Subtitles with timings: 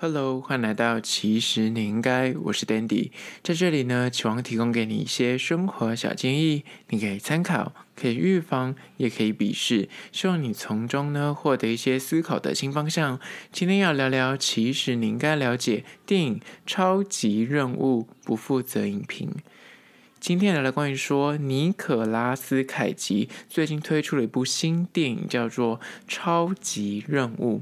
[0.00, 3.10] Hello，欢迎来到其实你应该，我是 Dandy，
[3.42, 13.18] 在这里呢，期望提供给你一些生活小建议，你可以参考，可以预防，也可以鄙视，希望你从中呢获得一些思考的新方向。
[13.50, 19.34] 今天要聊聊，其实你应该了解电影《超级任务》，不负责影评。
[20.20, 27.58] 今天聊聊关于说，尼可拉斯凯奇最近推出了一部新电影，叫做《超级任务》。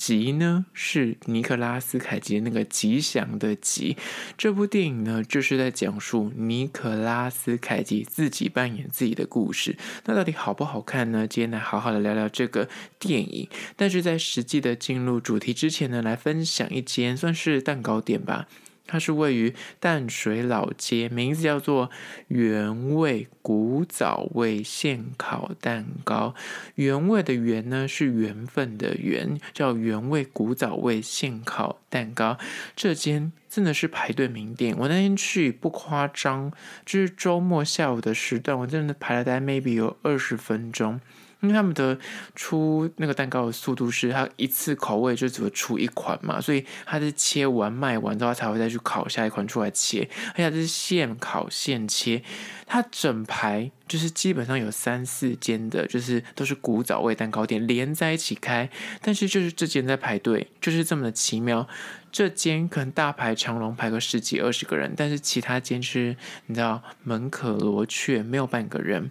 [0.00, 3.98] 吉呢是尼克拉斯凯奇那个吉祥的吉，
[4.38, 9.76] 这部电影呢就是在讲述尼克拉斯凯奇自己扮演自己的故事。
[10.06, 11.26] 那到底好不好看呢？
[11.26, 12.66] 今天来好好的聊聊这个
[12.98, 13.46] 电影。
[13.76, 18.48] 但是在实际的进入主题之前呢，来分享一间算是蛋糕店吧。
[18.90, 21.90] 它是位于淡水老街，名字叫做
[22.26, 26.34] 原味古早味现烤蛋糕。
[26.74, 32.36] 原味的原呢是缘分的缘，叫原味古早味现烤蛋糕。
[32.74, 36.50] 这间真的是排队名店，我那天去不夸张，
[36.84, 41.00] 就是周末下午的时段，我真的排了大概 maybe 有二十分钟。
[41.40, 41.98] 因为他们的
[42.34, 52.22] 出那个蛋糕的速度是，他一次口味就只会出一款嘛，所以他是切完卖完之后才会再去烤下一款出来切，而且它是现烤现切。
[52.66, 58.70] 它整排就是基本上有三四间的，就是都是古早味蛋糕店连在一起开，
[59.02, 61.66] 但是就是这间在排队，就是这么的奇妙。
[62.12, 69.10] 这间可能大排长龙排个十几二十个人，但是其他间是你知道门可罗雀，没有半个人。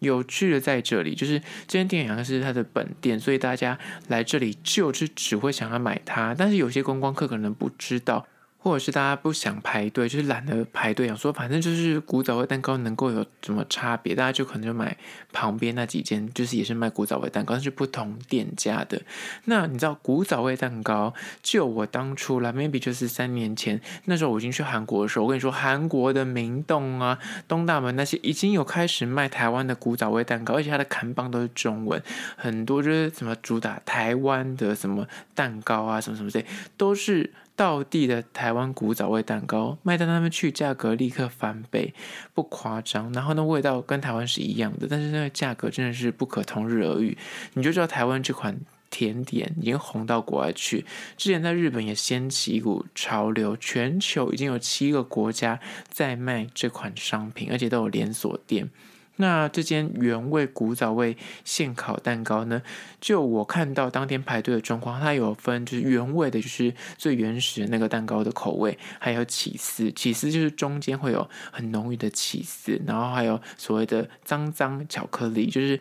[0.00, 6.34] 有趣的在这里，就是这间店好像是它的本店，所以大家来这里就是只会想要买它。
[6.36, 8.26] 但是有些观光客可能不知道。
[8.68, 14.96] 或者是大家不想排队，就是懒得排队，想说反正就是古早味蛋糕能够有什么差别，大家就可能就买
[15.32, 19.00] 旁边那几间，就是也是卖古早味蛋糕，但是不同店家的。
[19.44, 32.02] 那你知道古早味蛋糕，就我当初来，maybe 就是三年前，那时候我已经去韩国的时候，我跟你说，韩国的明洞啊、东大门那些已经有开始卖台湾的古早味蛋糕，而且它的看板都是中文，
[32.36, 36.46] 很多就是什么主打台湾的什么蛋糕啊，什么什么这些
[36.76, 37.32] 都是。
[37.58, 41.92] 道地的台湾古早味蛋糕卖到他们去，价格立刻翻倍，
[42.32, 43.12] 不夸张。
[43.12, 47.18] 然后呢，味道跟台湾是一样的，但是那个价格真的是不可同日而语。
[47.54, 48.56] 你就知道台湾这款
[48.90, 50.86] 甜点已经红到国外去。
[51.16, 55.58] 之前在日本也掀起一股潮流，全球已经有七个国家
[55.88, 58.70] 在卖这款商品，而且都有连锁店。
[59.18, 62.62] 那这间原味古早味现烤蛋糕呢？
[63.00, 75.80] 就我看到当天排队的状况，它有分就是原味的，就是最原始的那个蛋糕的口味，还有起司，起司就是中间会有很浓郁的起司，然后还有所谓的脏脏巧克力，就是。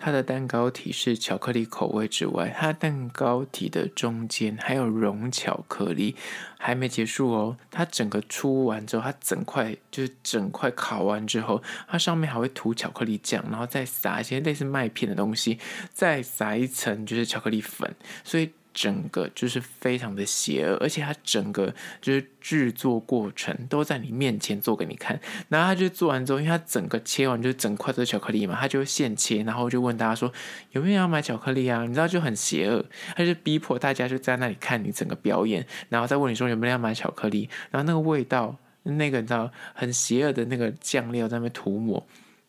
[0.00, 6.16] 它的蛋糕体是巧克力口味之外，它蛋糕体的中间还有融巧克力，
[6.56, 7.56] 还没结束哦。
[7.70, 15.58] 它整个出完之后，它整块就是整块烤完之后，它上面还会涂巧克力酱，然后再撒一些类似麦片的东西，
[15.92, 17.94] 再撒一层就是巧克力粉，
[18.24, 18.52] 所以。
[18.80, 25.18] 整个就是非常的邪恶，而且它整个就是制作过程都在你面前做给你看。
[25.48, 30.32] 然后他就做完之后，因为他整个切完就是整块都是巧克力嘛，他就现切，然后就问大家说
[30.70, 31.84] 有没有要买巧克力啊？
[31.86, 32.84] 你知道就很邪恶，
[33.16, 37.50] 他就逼迫大家就在那里看你整个表演，然后再问你说有没有要买巧克力。
[37.72, 42.06] 然后那个味道，那个你知道很邪恶的那个酱料在那边涂抹。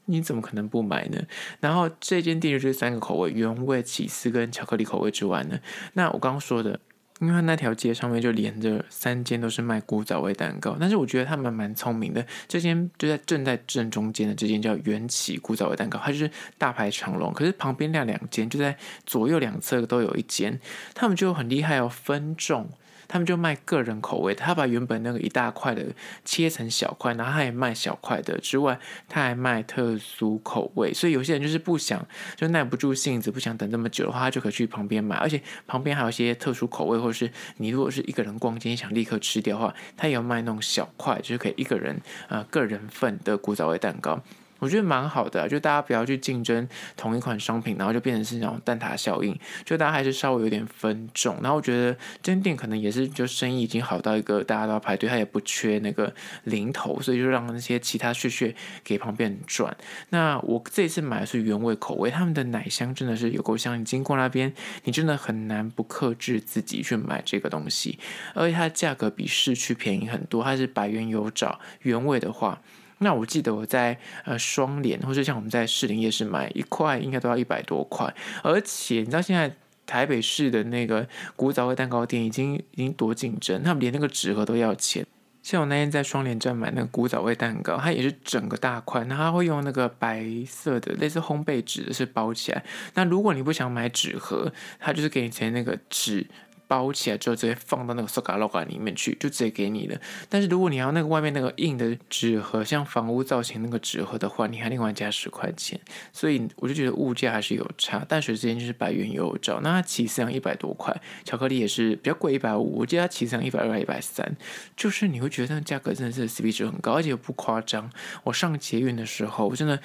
[0.10, 1.22] 你怎么可能不买呢？
[1.60, 5.60] 然后这间店就是三个口味：原味、起司跟巧克力口味之外呢，
[5.94, 6.80] 那我刚刚说的，
[7.20, 12.26] 因为那条街上面就连着三间都是卖古早味蛋糕，但是我觉得他们蛮聪明的。
[12.48, 20.60] 这间就在正在正中间的这间叫缘起古早味蛋糕，它就是大排长龙，可是旁边那两间就在左右两侧都有一间，
[20.96, 22.70] 他们就很厉害哦，分众。
[23.10, 25.84] 他们就卖个人口味，他把原本那个一大块的
[26.24, 30.94] 切成小块，然后他也卖小块的之外，他还卖特殊口味。
[30.94, 35.18] 所以有些人就是不想，就耐不住性子，不想等那么久的话，他就可以去旁边买。
[35.18, 41.96] 而且旁边还有一些特殊口味，或者是你如果是一个人逛街想立刻吃掉的话，他也有卖那种小块，就是可以一个人
[42.28, 44.22] 啊、呃、个人份的古早味蛋糕。
[44.60, 51.36] 我觉得蛮好的，就大家不要去竞争同一款商品，然后就变成是那种蛋挞效应，就大家还是稍微有点分众。
[51.42, 56.14] 然后我觉得这店可能也是，就生意已经好到一个大家都要排队，他也不缺那个
[56.44, 58.54] 零头，所以就让那些其他屑屑
[58.84, 59.76] 给旁边人赚。
[60.10, 64.54] 那我这次买的是原味口味，他们的奶香真的是有够香，你经过那边，
[64.84, 67.98] 你真的很难不克制自己去买这个东西，
[68.34, 72.62] 而且它的价格比市区便宜很多，它是百元有找，原味的话。
[73.00, 78.14] 那我记得我在呃双联，或者像我们在士林夜市买一块，应该都要一百多块。
[78.44, 79.56] 而且你知道现在
[79.86, 85.06] 台北市的那个古早味蛋糕店已经已经多竞争，他们连那个纸盒都要钱。
[85.42, 92.64] 像我那天在双联站买那个古早味蛋糕，它也是整个大块，那它会用那个白色的类似烘焙纸的是包起来。
[92.94, 96.28] 那如果你不想买纸盒，它就是给你钱那个纸。
[96.70, 100.00] 包起来之后，直接放到那个塑胶袋里面去，就直接给你了。
[100.30, 105.80] 但是如果你要那个外面那个硬的纸盒，像房屋造型那个纸盒的话，你还另外加十块钱。
[106.14, 108.06] 所以我就觉得物价还是有差。
[108.06, 112.78] 淡水之间就是百元有找，那它起司一百多块，巧克力也是比较贵，一百五。
[112.78, 114.38] 我记得它起司一百二、一百三，
[114.78, 117.90] 就是你会觉得那价格真的是 CP 值很高，而且又不夸张。
[118.24, 119.80] 我上捷运的时候，我真的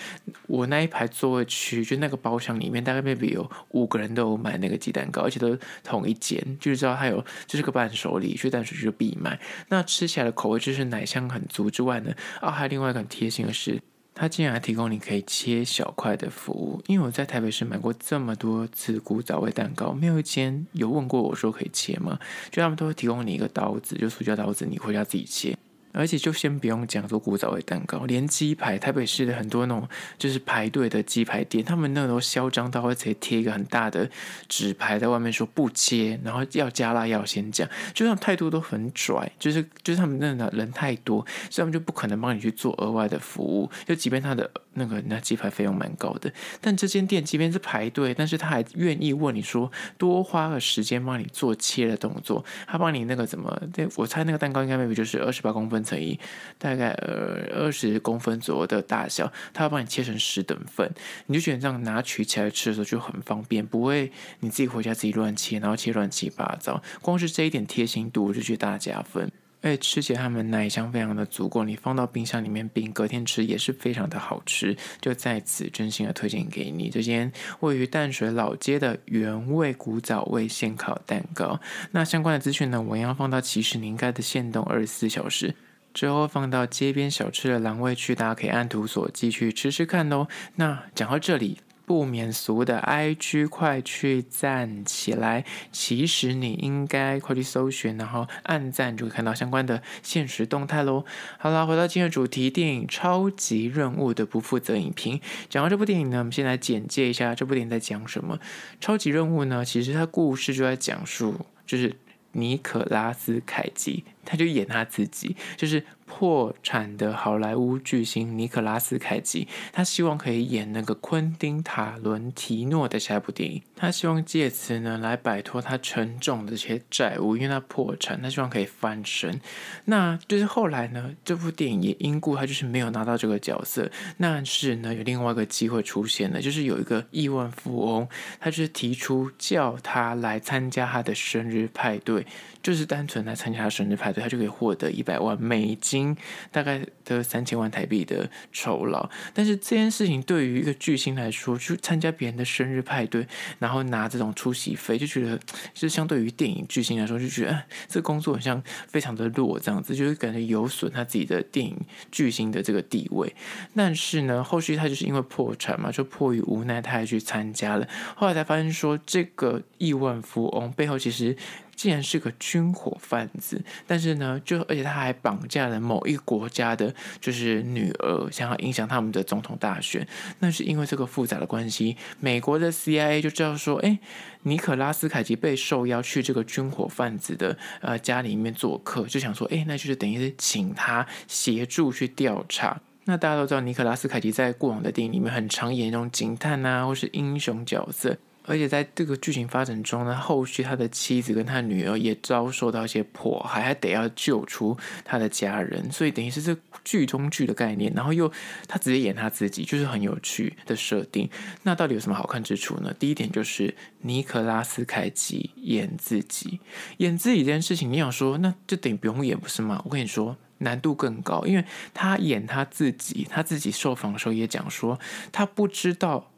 [0.47, 6.85] 我那一排座位区，就那个包厢里面，大概 maybe 有五个人都有买那个鸡蛋糕，而且都同一间，就不。
[6.85, 9.41] 知道它有，就是个伴手礼，去淡水就必买。
[9.69, 12.13] 那吃起来的口味就是奶香很足之外呢，
[12.43, 13.81] 啊，还有另外一个很贴心的是，
[14.15, 16.83] 它竟然还提供你可以切小块的服务。
[16.89, 22.19] 因为我在台北市买过这么多次古早味蛋糕，没有一间有问过我说可以切吗？
[22.51, 25.57] 就他们都会提供你一个刀子，就塑胶刀子，你回家自己切。
[25.95, 29.89] 而且就先不用讲做古早味蛋糕，连鸡排，台北市的很多那种
[30.19, 34.11] 就是排队的鸡排店，他们那都嚣张到会直接贴一个很大的
[34.49, 53.57] 纸牌在外面说不接，然后要加辣要先讲，就那态度都很拽，就是就是他们那的人太多，所以他们就不可能帮你去做额外的服务，就即便他的那个那鸡排费用蛮高的，但这间店即便是排队，但是他还愿意问你说多花个时间帮你做切的动作，他帮你那个怎么，
[53.97, 55.85] 我猜那个蛋糕应该 maybe 就是二十八公分。
[55.85, 56.19] 乘以
[56.57, 60.91] 大概呃二十公分左右的大小，他要帮你切成十等份，
[61.27, 64.11] 你就觉得这样拿取起来吃的时候就很方便，不会
[64.41, 66.83] 你自己回家自己乱切，然后切乱七八糟。
[67.03, 69.31] 光是这一点贴心度，我就觉得大加分。
[69.65, 74.77] 而且吃起来他们奶香非常的足够，你放到冰箱里面冰，隔天吃也是非常的好吃。
[75.01, 81.59] 就在此真心的推荐给你这间位于淡水老街的原味古早味现烤蛋糕。
[81.93, 85.55] 那相关的资讯呢，我要放到其实你应该的限动二十四小时。
[85.95, 90.27] 之后放到街边小吃的栏位去，大家可以按图索骥去吃吃看哦。
[90.57, 95.45] 那讲到这里，不免俗的 IG 快去赞起来！
[95.71, 101.05] 其实你应该快去搜寻，然后按赞就会看到相关的现实动态喽。
[101.39, 105.21] 好了，回到今天的主题，电影《超级任务》的不负责影评。
[105.49, 108.37] 讲到这部电影呢，我们先来简介一下这部电影在讲什么。
[108.81, 111.95] 《超级任务》呢，其实它故事就在讲述，就是
[112.33, 114.05] 尼可拉斯凯奇。
[114.25, 119.49] 他就演他自己，就是破产的好莱坞巨星尼可拉斯凯奇。
[119.73, 123.63] 他希望可以演那个昆汀塔伦提诺的下一部电影。
[123.77, 129.41] 他希望借此呢来摆脱他沉重的这些债务，因为他破产，他希望可以翻身。
[129.87, 133.91] 那就是后来呢，这部电影也因故他就是没有拿到这个角色。
[134.19, 138.09] 但是呢，有另外一个机会出现了，就是有一个亿万富翁，
[138.41, 142.27] 他就是提出叫他来参加他的生日派对，
[142.63, 144.14] 就是单纯来参加他生日派对。
[144.23, 146.17] 他就可以获得一百万美金，
[146.51, 149.09] 大概的三千万台币的酬劳。
[149.33, 153.27] 但是这件事情对于一个巨星来说，去参加别人的生日派对，
[153.59, 155.37] 然后拿这种出席费，就觉得
[155.73, 161.77] 就是相对于电影巨星来说，就觉得、啊、这工作好像非常的弱，这样子就是感觉有损他自己的电影
[162.11, 163.35] 巨星的这个地位。
[163.75, 167.89] 但是呢，后续他就是因为破产嘛，就迫于无奈，他还去参加了。
[168.17, 171.37] 后来才发现说，这个亿万富翁背后其实。
[171.75, 180.07] 竟然是个军火贩子，但是呢，就而且他还绑架了某一国家的，就是女儿，想要影响他们的总统大选。
[180.39, 183.99] 那是因为这个复杂的关系，美国的 CIA 就知道说，哎，
[184.43, 192.81] 尼可拉斯凯奇被受邀去这个军火贩子的呃家里面做客，就想说，哎，那就是等于是请他协助去调查。
[193.07, 198.17] 那大家都知道，尼可拉斯凯奇在过往的电影里面很常演那种警探啊，或是英雄角色。
[198.47, 207.93] 而且在这个剧情发展中呢，后续他的妻子跟他女儿也遭受到一些迫害，还得要救出他的家人，所以等于是这剧中剧的概念。
[207.95, 208.31] 然后又
[208.69, 211.29] 他直接演他自己，就是很有趣的设定。
[211.63, 212.95] 那到底有什么好看之处呢？
[212.99, 216.61] 第一点就是尼克拉斯凯奇演自己，
[216.99, 219.81] 演自己这件事情，你想说那就等于不用演不是吗？
[219.87, 224.99] 我跟你说难度更高，因为他演他自己，他自己受访的时候也讲说
[225.33, 226.31] 他不知道。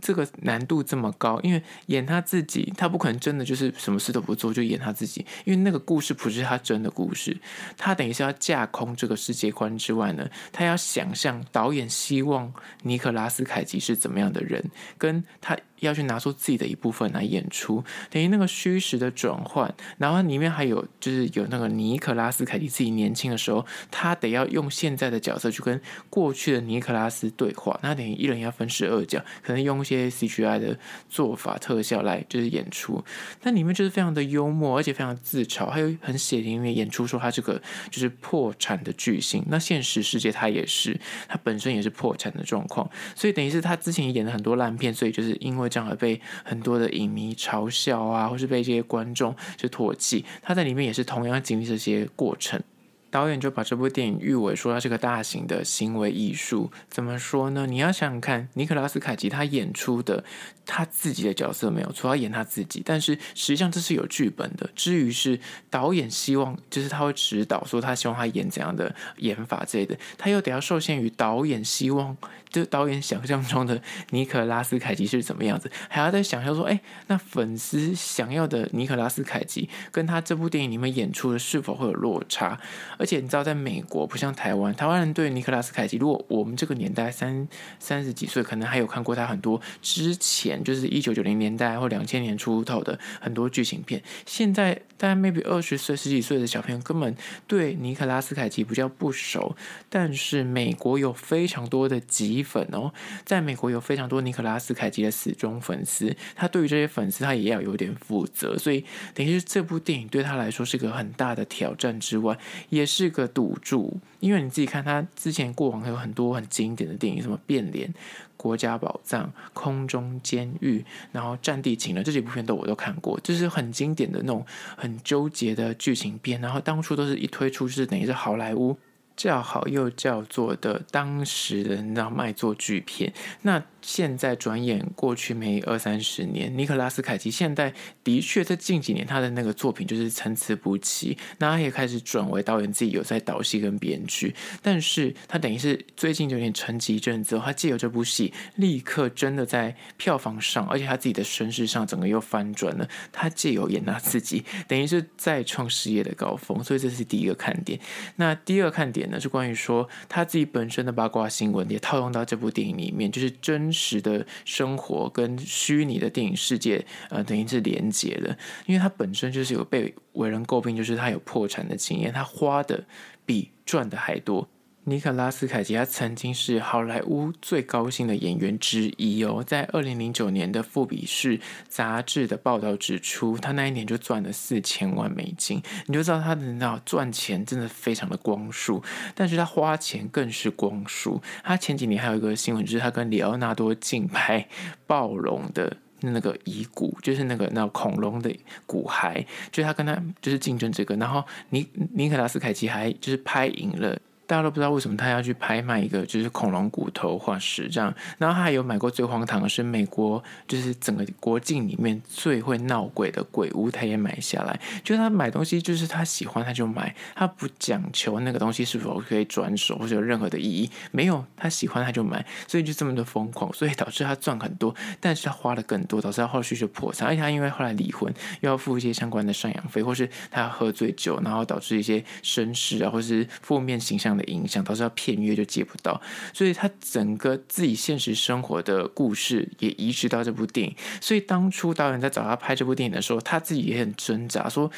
[0.00, 7.36] 这个难度这么高，因为演他自己，他不可能真的就是什么事都不做就演他自己，因为那个故事不是他真的故事，
[7.76, 14.64] 他等于是要架空这个世界观之外呢，他要想象导演希望尼克拉斯凯奇是怎么样的人，
[14.98, 19.72] 跟他要去拿出自己的一部分来演出，等于那个虚实的转换。
[19.98, 27.78] 然后里面还有就是有那个尼克拉斯凯奇自己年轻的时候，他得要用现在的角色去跟过去的尼克拉斯对话。
[27.82, 30.78] 那等于一人要分饰二角，可能用一些 CGI 的
[31.08, 33.04] 做法特效来就是演出。
[33.40, 39.44] 但里面就是非常的幽默，而且非常自嘲，还有很血淋淋演出说他这个就是破产的巨星。
[39.48, 50.24] 那现实世界他也是，他本身也是破产的状况，所以等于是他之前演了很多烂片，所以就是因为这样而被很多的影迷嘲笑啊，或是被这些观众就唾弃。
[50.42, 52.62] 他在里面也是同样经历这些过程。
[53.10, 56.70] 导演就把这部电影誉为说它是个大型的行为艺术。
[56.88, 57.66] 怎么说呢？
[57.66, 60.24] 你要想想看，尼可拉斯凯奇他演出的
[60.64, 64.68] 他自己的角色没有错，他演他自己，但是实际上这是有剧本的。
[64.74, 65.38] 至于是
[65.70, 72.16] 导演希望，就是他会指导说他希望他演怎样的演法之类的，他又得要受限于导演希望。
[72.48, 82.58] 就导演想象中的尼可拉斯凯奇是怎么样子，还要再想象说，哎，那粉丝想要的尼可拉斯凯奇跟他这部电影里面演出的是否会有落差？
[82.96, 87.46] 而且你知道，在美国不像台湾，台湾人对尼可拉斯凯奇，如果我们这个年代三
[87.78, 94.02] 三十几岁，可能还有看过他很多之前就是一九九零年代或两千年出头的很多剧情片。
[94.24, 97.14] 现在大概 maybe 二十岁十几岁的小朋友根本
[97.46, 99.54] 对尼可拉斯凯奇比较不熟，
[99.90, 102.46] 但是美国有非常多的集。
[102.46, 102.92] 粉哦，
[103.24, 108.84] 在美国有非常多尼可拉斯凯奇的死忠粉丝，他对于这些粉丝他也要有点负责，所以
[109.14, 112.38] 等于是这部电影对他来说是个很大的挑战之外，
[112.68, 117.92] 也是个赌注，因为你自己看他之前过往有很多很经典的电影，什么变脸、
[118.36, 128.76] 国家宝藏、空中监狱，然后战地情人这几部片都我都看过，就是很经典的那种很纠结的剧情片，然后当初都是一推出就是等于是好莱坞。
[129.16, 133.62] 叫好又叫座的当时的那卖座巨片，那。
[133.82, 157.78] 现在转眼过去没二三十年，尼可拉斯凯奇现在的确在近几年他的那个作品就是参差不齐，那他也开始转为导演，自己有在导戏跟编剧，但是他等于是最近有点沉寂一阵子，他借由这部戏立刻真的在票房上，而且他自己的身世上整个又翻转了，他借由演他自己，等于是再创事业的高峰，所以这是第一个看点。
[158.16, 163.72] 那第二看点那，是关于说他自己本身的八卦新闻也套用到这部电影里面，就是真。
[163.76, 172.84] 实的生活跟虚拟的电影世界，呃，等于是连接的，因为他本身就是有被为人诟病，就是他有破产的经验，他花的
[173.26, 174.48] 比赚的还多。
[174.88, 188.80] 尼可拉斯凯奇他曾经是好莱坞最高薪的演员之一哦，在二零零九年的《富比士》杂志的报道指出，他那一年就赚了四千万美金，你就知道他的那赚钱真的非常的光速，
[189.12, 191.20] 但是他花钱更是光速。
[191.42, 194.46] 他前几年还有一个新闻，就是他跟里奥纳多竞拍
[194.86, 198.32] 暴龙的那个遗骨，就是那个那恐龙的
[198.66, 203.98] 骨骸，就是他跟他就是竞争这个，然后尼尼可拉斯凯奇还就是拍赢了。
[204.26, 214.58] 大家都不知道为什么他要去拍卖一个就是恐龙骨头化石这样，然后他还有买过最荒唐的是美国就是整个国境里面最会闹鬼的鬼屋，他也买下来。
[214.82, 227.06] 就是他买东西就是他喜欢他就买，他不讲求那个东西是否可以转手或者有任何的意义，没有他喜欢他就买，所以就这么的疯狂，所以导致他赚很多，但是他花的更多，导致他后续就破产。
[227.06, 236.00] 而且他因为后来离婚，又要付一些相关的赡养费，或是他喝醉酒，然后导致一些身世啊，或是负面形象的影响，导致他片约就接不到，
[236.32, 240.74] 所以他整个自己现实生活的故事也移植到这部电影。
[241.00, 244.70] 所以当初导演在找他拍这部电影的时候，他自己也很挣扎，说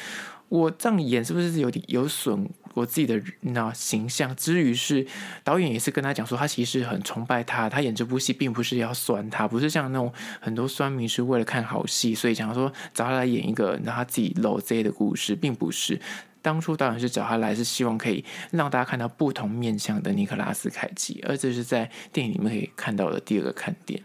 [0.49, 4.35] 我这样演是不是有点有损我自己的那形象？
[4.35, 5.05] 至于是
[5.43, 15.99] 导演也是跟他讲说，他其实很崇拜他，他演这部戏并不是要酸他，不是像那种很多酸民是为了看好戏，所以想说找他来演一个让他自己露贼的故事，并不是。
[16.41, 24.01] 当初导演是找他来，是希望可以让大家看到不同面向的尼克拉斯凯奇，而这是在电影里面可以看到的第二个看点。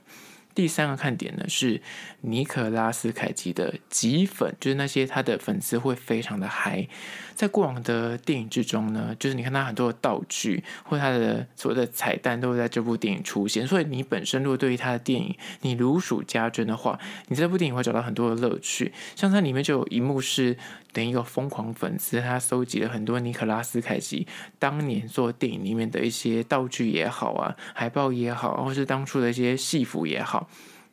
[0.55, 1.83] 第三个看点呢，是
[2.21, 6.87] 尼可拉斯凯奇的极粉，就是那些他的粉丝会非常的嗨。
[7.35, 16.97] 在过往的电影之中呢，就是你看他很多的道具或他的所谓的彩蛋都会在这部电影出现，所以你本身如果对于他的电影你如数家珍的话，
[17.27, 18.93] 你这部电影会找到很多的乐趣。
[19.17, 20.57] 像它里面就有一幕是
[20.93, 24.29] 等于一个疯狂粉丝，他收集了很多尼可拉斯凯奇
[24.61, 30.44] 当年做电影里面的一些道具也好啊，海报也好，或是当初的一些戏服也好。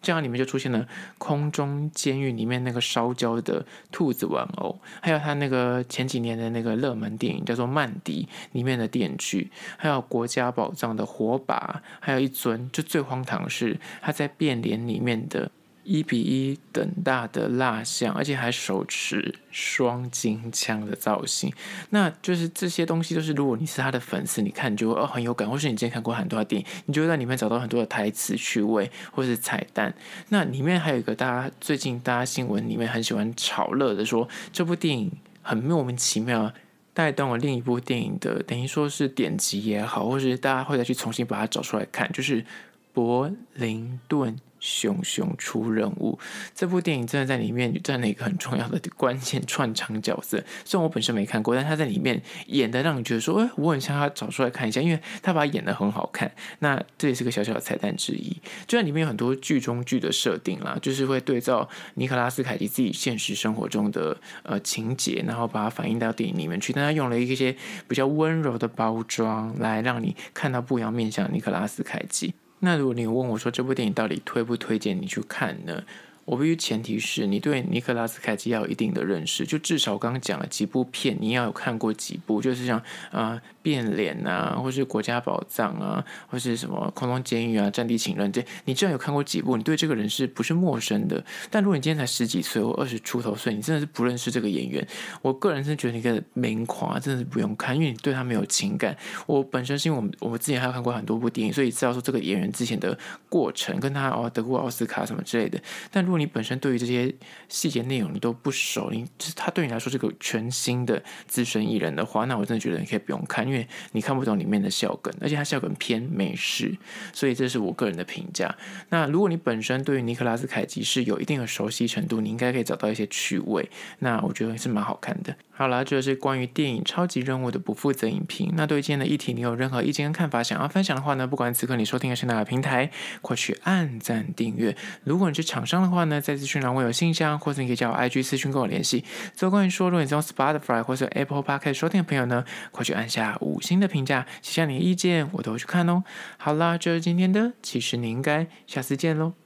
[0.02, 0.88] 这样里面就出现了
[1.20, 15.52] 空中监狱里面那个烧焦的兔子玩偶，还有他那个前几年的那个热门电影叫做《曼迪》里面的电锯，还有国家宝藏的火把，还有一尊就最荒唐是他在变脸里面的
[15.84, 21.52] 一比一等大的蜡像，而且还手持双金枪的造型，
[21.90, 29.94] 那就是这些东西都是，如果你是他的粉丝，你看你就会哦很有感，或是你之前看过很多的电影，你就会在里面找到很多的台词趣味或是彩蛋。
[30.30, 35.12] 那里面还有一个大家最近大家新闻里面很喜欢炒热的说，这部电影
[35.42, 36.54] 很莫名其妙
[36.94, 42.46] 带动了另一部电影的，等于说是典籍也好，或是大家会再去重新把它找出来看，就是
[42.94, 44.38] 柏林顿。
[44.62, 46.18] 熊熊出任务，
[46.56, 50.42] 这部电影真的在里面占了一个很重要的关键串场角色。
[50.64, 56.32] 虽然我本身没看过，但他在里面演的让你觉得说，哎，我很想他找出来看一下，因为他把他演的很好看。
[56.60, 58.32] 那这也是个小小的彩蛋之一。
[58.68, 66.72] 就在里面有很多剧中剧的设定啦，就是会对照尼可拉斯凯奇自己现实生活中的呃情节，然后把它反映到电影里面去。
[66.72, 67.56] 但他用了一些
[67.88, 72.36] 比较温柔的包装，来让你看到不一样面向尼可拉斯凯奇。
[72.64, 75.84] 那如果你问我说，这部电影到底推不推荐你去看呢？
[76.32, 91.22] 我必须前提是你对尼克拉斯凯奇要有一定的认识，就至少我刚刚讲了几部片，你要有看过几部，就是像啊、变脸啊，或是国家宝藏啊，或是什么空中监狱啊、战地情人这，你至少有看过几部，你对这个人是不是陌生的？
[91.50, 94.88] 但如果你今天才十几岁或二十出头岁，你真的是不认识这个演员，
[95.22, 98.96] 我个人是觉得你个名夸真的是不用看，因为你对他没有情感。
[99.28, 102.98] 我本身是因为我们我们之前还有看过很多部电影，所以知道说这个演员之前的
[103.28, 105.62] 过程，跟他哦得过奥斯卡什么之类的，
[105.92, 107.14] 但如果你本身对于这些
[107.50, 116.78] 细节内容你都不熟，你就是他对你来说是个全新的资深艺人的话，那我真的觉得你可以不用看，因为你看不懂里面的笑梗，而且他笑梗偏美式，
[117.12, 118.56] 所以这是我个人的评价。
[118.90, 125.36] 那如果你本身对于尼克拉斯凯奇是有一定的熟悉程度，你应该可以找到一些趣味，那我觉得是蛮好看的。
[125.62, 128.52] 好啦，这是关于电影《超级任务》的不负责影评。
[128.56, 131.28] 那对于今天的议题，你有任何意见跟看法想要分享的话呢？
[131.28, 132.90] 不管此刻你收听的是哪个平台，
[133.22, 134.76] 快去按赞订阅。
[135.04, 139.06] 如果你是厂商的话呢，在资讯栏我有信箱，或者你可以加我 IG 私讯跟我联系。
[139.36, 146.04] 最后关于说，如果你是用 Spotify 或者 Apple Podcast 收听的朋友呢，快去按下五星的评价，写下你的意见，我都会去看哦。
[146.38, 149.41] 好啦，这是今天的，其实你应该下次见喽。